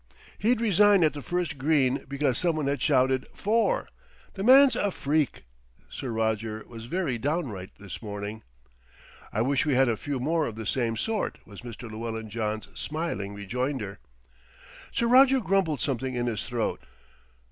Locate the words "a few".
9.87-10.19